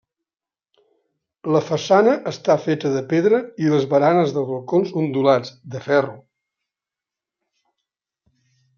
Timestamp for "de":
2.95-3.05, 5.77-5.85